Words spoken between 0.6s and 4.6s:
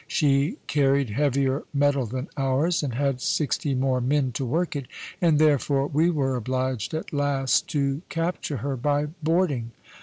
carried heavier metal than ours, and had sixty more men to